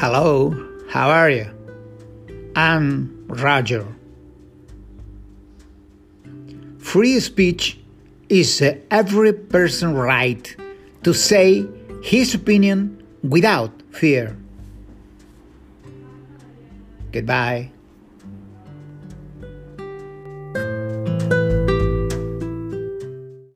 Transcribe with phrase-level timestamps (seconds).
[0.00, 0.56] Hello,
[0.88, 1.44] how are you?
[2.56, 3.86] I'm Roger.
[6.78, 7.78] Free speech
[8.30, 10.56] is every person's right
[11.02, 11.66] to say
[12.02, 14.38] his opinion without fear.
[17.12, 17.70] Goodbye.